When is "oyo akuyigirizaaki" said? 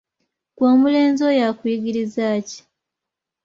1.29-2.59